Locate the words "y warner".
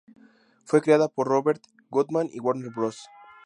2.33-2.71